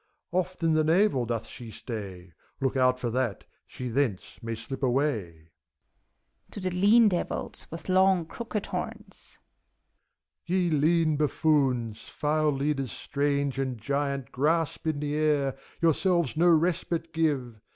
[0.31, 4.81] Oft in the navel doth she stay: Look out for that, she thence may slip
[4.81, 5.49] away!
[6.49, 9.37] (To the lean Devils, xvith long, crooked horns,)
[10.43, 14.31] Ye lean buffoons, file leaders strange and giant.
[14.31, 17.61] Grasp in the air, yourselves no respite give